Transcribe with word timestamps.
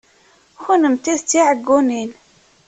Kennemti 0.63 1.13
d 1.19 1.21
tiɛeggunin. 1.29 2.11